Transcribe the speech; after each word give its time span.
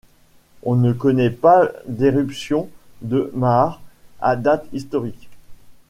On 0.63 0.73
ne 0.77 0.93
connaît 0.93 1.29
pas 1.29 1.69
d’éruption 1.87 2.69
de 3.03 3.29
maar 3.35 3.83
à 4.19 4.35
date 4.35 4.65
historique. 4.73 5.29